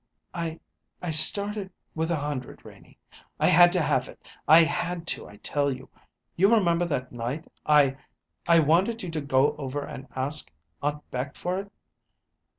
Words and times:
"I 0.33 0.59
I 0.99 1.11
started 1.11 1.71
with 1.93 2.09
a 2.09 2.15
hundred, 2.15 2.65
Renie. 2.65 2.97
I 3.39 3.45
had 3.49 3.71
to 3.73 3.81
have 3.83 4.07
it; 4.07 4.19
I 4.47 4.63
had 4.63 5.05
to, 5.09 5.27
I 5.27 5.37
tell 5.37 5.71
you. 5.71 5.89
You 6.35 6.51
remember 6.51 6.85
that 6.85 7.11
night 7.11 7.47
I 7.67 7.97
I 8.47 8.61
wanted 8.61 9.03
you 9.03 9.11
to 9.11 9.21
go 9.21 9.55
over 9.57 9.85
and 9.85 10.07
ask 10.15 10.51
Aunt 10.81 11.07
Beck 11.11 11.35
for 11.35 11.59
it? 11.59 11.71